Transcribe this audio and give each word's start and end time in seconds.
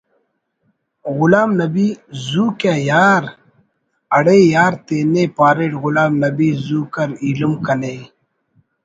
غلام 1.17 1.49
نبی 1.61 1.87
زو 2.27 2.45
کہ 2.59 2.73
یار…… 2.89 3.23
اڑے 4.15 4.37
یار 4.53 4.73
تینے 4.85 5.23
پاریٹ 5.37 5.73
غلام 5.83 6.11
نبی 6.25 6.49
زو 6.65 6.81
کر 6.93 7.09
ایلم 7.23 7.53
کنے 7.65 7.95